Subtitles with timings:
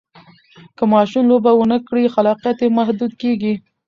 [0.77, 3.53] که ماشوم لوبه ونه کړي، خلاقیت یې محدود کېږي.